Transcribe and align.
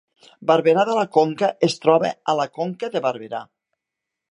Barberà 0.51 0.85
de 0.89 0.95
la 0.99 1.03
Conca 1.17 1.51
es 1.69 1.77
troba 1.85 2.11
a 2.33 2.37
la 2.41 2.49
Conca 2.59 2.93
de 2.97 3.05
Barberà 3.07 3.45